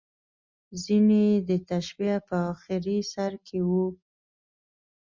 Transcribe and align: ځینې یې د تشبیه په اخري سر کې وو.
ځینې 0.83 1.21
یې 1.31 1.37
د 1.47 1.49
تشبیه 1.69 2.15
په 2.27 2.37
اخري 2.51 2.97
سر 3.11 3.31
کې 3.45 3.59
وو. 3.69 3.85